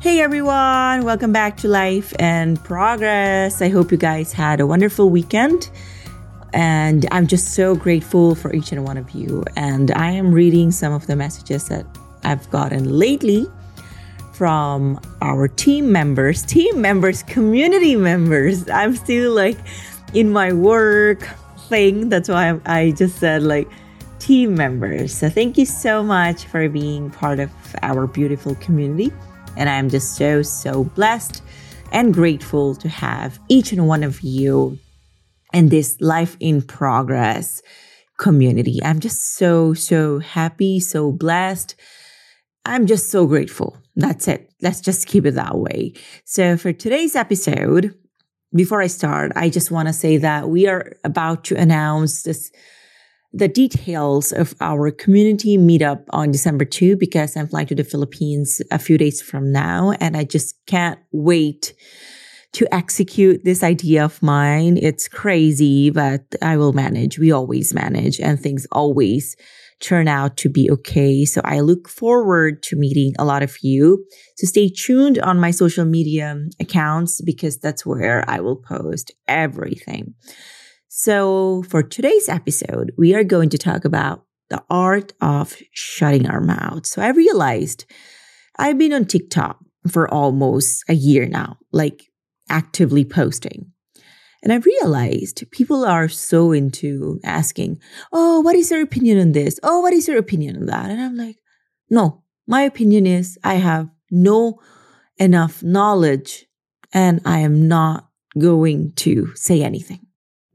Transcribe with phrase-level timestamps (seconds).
[0.00, 3.60] Hey everyone, welcome back to Life in Progress.
[3.60, 5.70] I hope you guys had a wonderful weekend.
[6.52, 9.42] And I'm just so grateful for each and one of you.
[9.56, 11.84] And I am reading some of the messages that
[12.22, 13.48] I've gotten lately
[14.34, 18.70] from our team members, team members, community members.
[18.70, 19.58] I'm still like
[20.14, 21.28] in my work
[21.68, 22.08] thing.
[22.08, 23.68] That's why I just said like
[24.20, 25.12] team members.
[25.12, 27.50] So thank you so much for being part of
[27.82, 29.12] our beautiful community.
[29.58, 31.42] And I'm just so, so blessed
[31.92, 34.78] and grateful to have each and one of you
[35.52, 37.60] in this life in progress
[38.18, 38.80] community.
[38.82, 41.74] I'm just so, so happy, so blessed.
[42.64, 43.76] I'm just so grateful.
[43.96, 44.50] That's it.
[44.62, 45.92] Let's just keep it that way.
[46.24, 47.94] So for today's episode,
[48.54, 52.50] before I start, I just want to say that we are about to announce this
[53.32, 58.62] the details of our community meetup on December 2 because I'm flying to the Philippines
[58.70, 61.74] a few days from now and I just can't wait
[62.54, 64.78] to execute this idea of mine.
[64.78, 67.18] It's crazy, but I will manage.
[67.18, 69.36] We always manage and things always
[69.80, 71.24] turn out to be okay.
[71.24, 74.04] So I look forward to meeting a lot of you.
[74.36, 80.14] So stay tuned on my social media accounts because that's where I will post everything.
[80.88, 86.40] So for today's episode, we are going to talk about the art of shutting our
[86.40, 86.88] mouths.
[86.88, 87.84] So I realized
[88.58, 89.58] I've been on TikTok
[89.90, 92.04] for almost a year now, like
[92.48, 93.70] actively posting.
[94.42, 99.60] And I realized people are so into asking, Oh, what is your opinion on this?
[99.62, 100.90] Oh, what is your opinion on that?
[100.90, 101.36] And I'm like,
[101.90, 104.58] no, my opinion is I have no
[105.18, 106.46] enough knowledge
[106.94, 110.07] and I am not going to say anything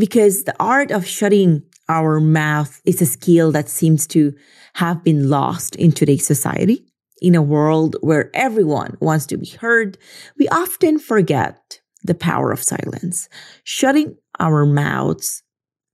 [0.00, 4.32] because the art of shutting our mouth is a skill that seems to
[4.74, 6.86] have been lost in today's society.
[7.20, 9.98] In a world where everyone wants to be heard,
[10.38, 13.28] we often forget the power of silence.
[13.62, 15.42] Shutting our mouths,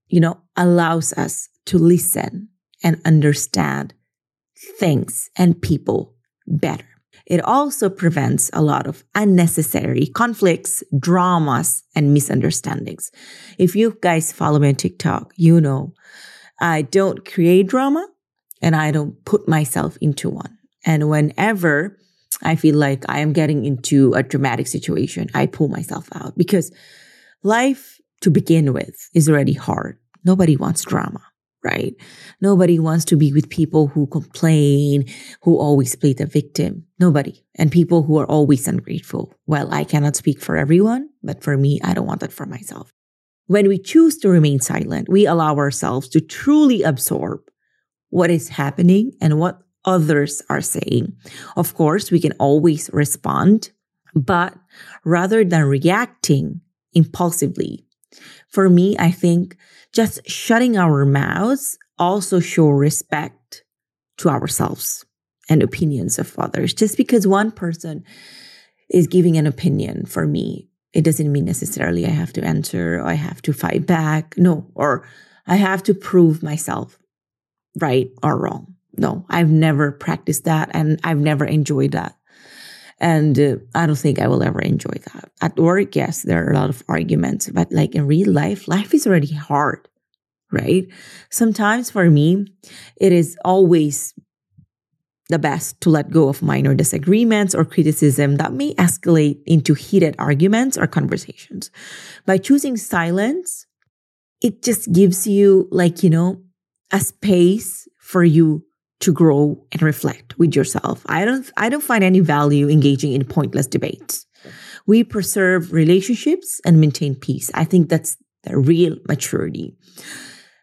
[0.07, 2.47] you know, allows us to listen
[2.81, 3.93] and understand
[4.79, 6.15] things and people
[6.47, 6.96] better.
[7.27, 13.11] It also prevents a lot of unnecessary conflicts, dramas, and misunderstandings.
[13.57, 15.93] If you guys follow me on TikTok, you know
[16.59, 18.07] I don't create drama
[18.61, 20.57] and I don't put myself into one.
[20.85, 21.97] And whenever
[22.43, 26.71] I feel like I am getting into a dramatic situation, I pull myself out because
[27.43, 29.99] life to begin with is already hard.
[30.23, 31.21] Nobody wants drama
[31.63, 31.95] right?
[32.41, 35.05] Nobody wants to be with people who complain,
[35.41, 36.85] who always play the victim.
[36.99, 37.43] Nobody.
[37.55, 39.33] And people who are always ungrateful.
[39.45, 42.93] Well, I cannot speak for everyone, but for me, I don't want that for myself.
[43.47, 47.39] When we choose to remain silent, we allow ourselves to truly absorb
[48.09, 51.15] what is happening and what others are saying.
[51.55, 53.71] Of course, we can always respond,
[54.13, 54.53] but
[55.05, 56.61] rather than reacting
[56.93, 57.86] impulsively,
[58.49, 59.57] for me, I think
[59.93, 63.63] just shutting our mouths also show respect
[64.17, 65.05] to ourselves
[65.49, 66.73] and opinions of others.
[66.73, 68.03] Just because one person
[68.89, 73.05] is giving an opinion for me, it doesn't mean necessarily I have to answer or
[73.05, 74.35] I have to fight back.
[74.37, 75.07] No, or
[75.45, 76.97] I have to prove myself
[77.79, 78.75] right or wrong.
[78.97, 82.16] No, I've never practiced that and I've never enjoyed that.
[82.99, 85.31] And uh, I don't think I will ever enjoy that.
[85.41, 88.93] At work, yes, there are a lot of arguments, but like in real life, life
[88.93, 89.87] is already hard,
[90.51, 90.87] right?
[91.29, 92.47] Sometimes for me,
[92.99, 94.13] it is always
[95.29, 100.15] the best to let go of minor disagreements or criticism that may escalate into heated
[100.17, 101.69] arguments or conversations.
[102.25, 103.65] By choosing silence,
[104.41, 106.41] it just gives you like, you know,
[106.91, 108.63] a space for you
[108.99, 111.03] to grow and reflect with yourself.
[111.07, 114.25] I don't I don't find any value engaging in pointless debates.
[114.85, 117.51] We preserve relationships and maintain peace.
[117.53, 119.75] I think that's the real maturity.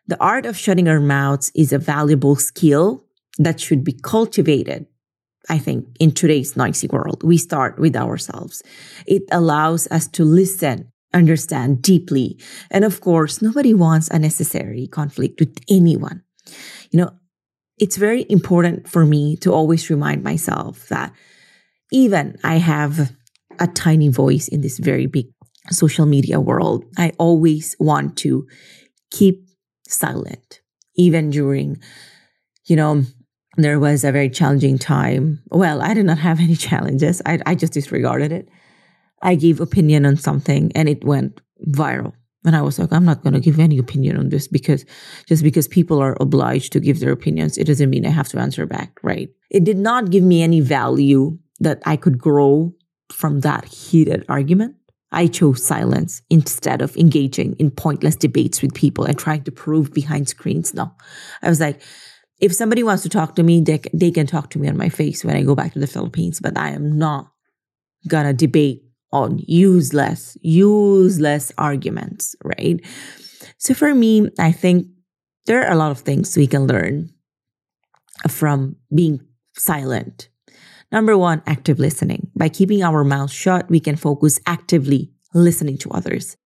[0.07, 3.05] The art of shutting our mouths is a valuable skill
[3.39, 4.87] that should be cultivated.
[5.49, 8.63] I think in today's noisy world, we start with ourselves.
[9.07, 12.39] It allows us to listen, understand deeply.
[12.71, 16.23] And of course, nobody wants unnecessary conflict with anyone.
[16.91, 17.11] You know,
[17.79, 21.13] it's very important for me to always remind myself that
[21.93, 23.13] even I have
[23.59, 25.27] a tiny voice in this very big
[25.71, 28.47] social media world, I always want to
[29.11, 29.47] keep
[29.89, 30.61] silent,
[30.97, 31.81] even during,
[32.67, 33.05] you know,
[33.57, 35.43] there was a very challenging time.
[35.51, 37.23] Well, I did not have any challenges.
[37.25, 38.49] I, I just disregarded it.
[39.23, 42.13] I gave opinion on something and it went viral.
[42.45, 44.85] And I was like, I'm not going to give any opinion on this because
[45.27, 48.39] just because people are obliged to give their opinions, it doesn't mean I have to
[48.39, 49.31] answer back, right?
[49.51, 52.75] It did not give me any value that I could grow
[53.11, 54.77] from that heated argument.
[55.13, 59.95] I chose silence instead of engaging in pointless debates with people and trying to prove
[59.95, 60.75] behind screens.
[60.75, 60.93] No,
[61.41, 61.81] I was like,
[62.41, 64.89] if somebody wants to talk to me, they, they can talk to me on my
[64.89, 67.31] face when I go back to the Philippines, but I am not
[68.09, 68.84] gonna debate
[69.15, 72.85] on useless, useless arguments, right?
[73.59, 74.89] So for me, I think
[75.47, 77.15] there are a lot of things we can learn
[78.29, 79.21] from being
[79.55, 80.29] silent.
[80.91, 82.31] Number one, active listening.
[82.37, 86.37] By keeping our mouths shut, we can focus actively listening to others.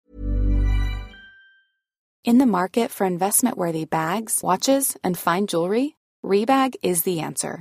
[2.24, 7.60] In the market for investment worthy bags, watches, and fine jewelry, Rebag is the answer.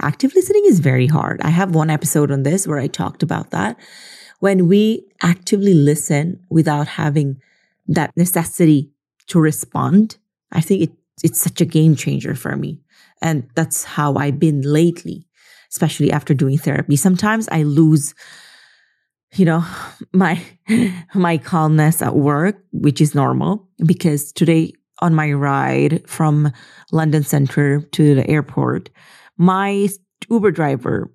[0.00, 1.40] Active listening is very hard.
[1.42, 3.78] I have one episode on this where I talked about that.
[4.40, 7.40] When we actively listen without having
[7.86, 8.90] that necessity
[9.28, 10.16] to respond,
[10.50, 10.92] I think it,
[11.22, 12.80] it's such a game changer for me.
[13.20, 15.26] And that's how I've been lately,
[15.70, 16.96] especially after doing therapy.
[16.96, 18.14] Sometimes I lose
[19.34, 19.64] you know
[20.12, 20.40] my
[21.14, 26.52] my calmness at work which is normal because today on my ride from
[26.90, 28.90] london center to the airport
[29.42, 29.88] my
[30.30, 31.10] Uber driver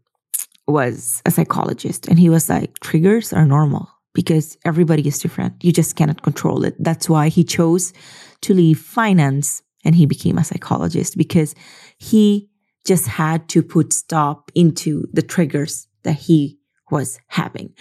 [0.68, 5.64] was a psychologist and he was like, triggers are normal because everybody is different.
[5.64, 6.76] You just cannot control it.
[6.78, 7.94] That's why he chose
[8.42, 11.56] to leave finance and he became a psychologist because
[12.00, 12.50] he
[12.86, 16.60] just had to put stop into the triggers that he
[16.92, 17.74] was having.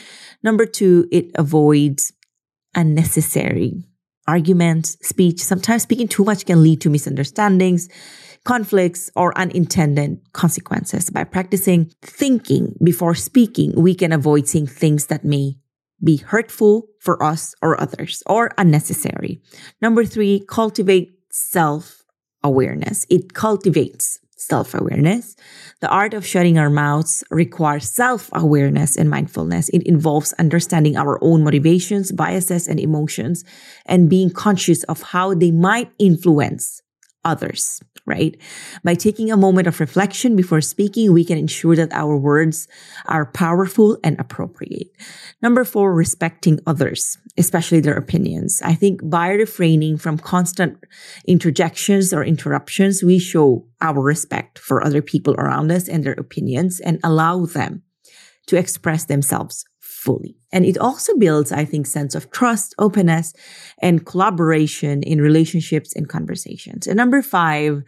[0.45, 2.13] Number two, it avoids
[2.77, 3.83] unnecessary
[4.29, 5.41] arguments, speech.
[5.41, 7.89] Sometimes speaking too much can lead to misunderstandings
[8.47, 11.11] conflicts or unintended consequences.
[11.11, 15.57] By practicing thinking before speaking, we can avoid saying things that may
[16.03, 19.43] be hurtful for us or others or unnecessary.
[19.83, 22.05] Number three, cultivate self
[22.45, 23.05] awareness.
[23.11, 25.35] It cultivates self awareness.
[25.81, 29.71] The art of shutting our mouths requires self awareness and mindfulness.
[29.71, 33.45] It involves understanding our own motivations, biases, and emotions
[33.87, 36.81] and being conscious of how they might influence
[37.25, 38.37] others right?
[38.85, 42.69] By taking a moment of reflection before speaking, we can ensure that our words
[43.07, 44.89] are powerful and appropriate.
[45.43, 48.63] Number four, respecting others, especially their opinions.
[48.65, 50.79] I think by refraining from constant
[51.27, 56.81] interjections or interruptions, we show our respect for other people around us and their opinions
[56.81, 57.83] and allow them
[58.47, 59.65] to express themselves
[60.07, 60.37] fully.
[60.53, 63.35] And it also builds, I think, sense of trust, openness,
[63.83, 66.87] and collaboration in relationships and conversations.
[66.87, 67.83] And number five,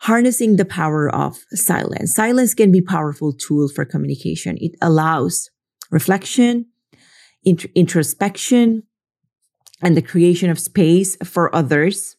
[0.00, 2.14] harnessing the power of silence.
[2.14, 4.58] Silence can be powerful tool for communication.
[4.60, 5.50] It allows
[5.90, 6.66] reflection,
[7.44, 8.82] int- introspection,
[9.82, 12.16] and the creation of space for others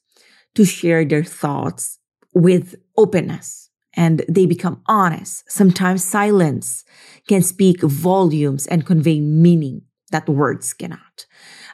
[0.56, 2.00] to share their thoughts
[2.34, 5.50] with openness and they become honest.
[5.52, 6.84] Sometimes silence
[7.28, 9.82] can speak volumes and convey meaning
[10.12, 11.26] that words cannot.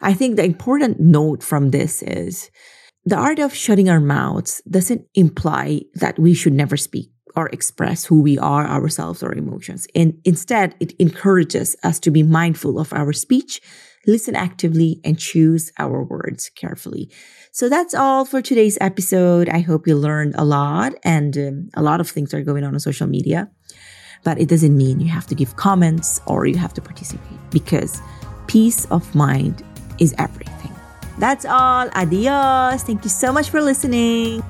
[0.02, 2.50] I think the important note from this is
[3.06, 8.06] the art of shutting our mouths doesn't imply that we should never speak or express
[8.06, 9.88] who we are, ourselves, or emotions.
[9.94, 13.62] And instead, it encourages us to be mindful of our speech,
[14.08, 17.12] listen actively, and choose our words carefully.
[17.52, 19.50] So that's all for today's episode.
[19.50, 22.74] I hope you learned a lot, and um, a lot of things are going on
[22.74, 23.50] on social media.
[24.24, 28.02] But it doesn't mean you have to give comments or you have to participate because
[28.48, 29.64] peace of mind
[30.00, 30.74] is everything.
[31.20, 31.90] That's all.
[31.96, 32.84] Adios.
[32.84, 34.44] Thank you so much for listening.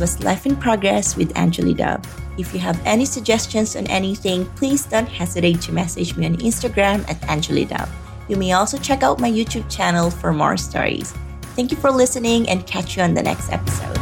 [0.00, 2.04] Was Life in Progress with Angeli Dub.
[2.38, 7.06] If you have any suggestions on anything, please don't hesitate to message me on Instagram
[7.08, 7.88] at Angeli Dub.
[8.26, 11.12] You may also check out my YouTube channel for more stories.
[11.54, 13.94] Thank you for listening and catch you on the next episode.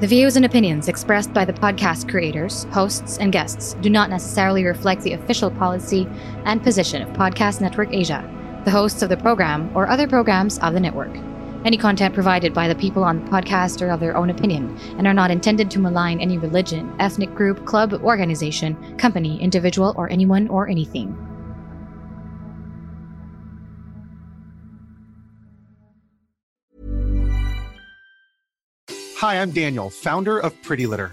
[0.00, 4.64] The views and opinions expressed by the podcast creators, hosts, and guests do not necessarily
[4.64, 6.08] reflect the official policy
[6.46, 8.24] and position of Podcast Network Asia,
[8.64, 11.14] the hosts of the program, or other programs of the network.
[11.62, 15.06] Any content provided by the people on the podcast are of their own opinion and
[15.06, 20.48] are not intended to malign any religion, ethnic group, club, organization, company, individual, or anyone
[20.48, 21.14] or anything.
[29.18, 31.12] Hi, I'm Daniel, founder of Pretty Litter.